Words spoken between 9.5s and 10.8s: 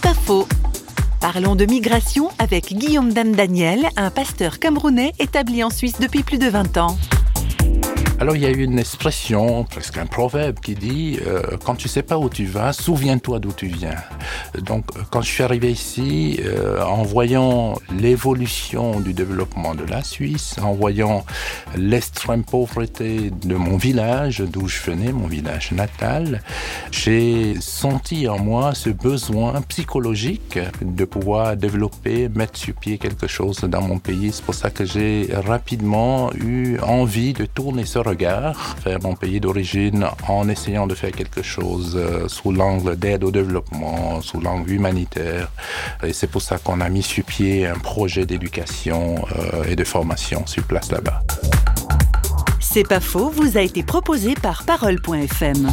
presque un proverbe qui